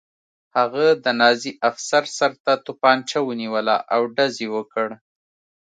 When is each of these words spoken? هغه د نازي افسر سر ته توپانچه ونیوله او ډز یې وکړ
هغه 0.57 0.85
د 1.03 1.05
نازي 1.21 1.51
افسر 1.69 2.03
سر 2.17 2.31
ته 2.43 2.53
توپانچه 2.65 3.17
ونیوله 3.23 3.75
او 3.93 4.01
ډز 4.15 4.33
یې 4.43 4.49
وکړ 4.55 4.87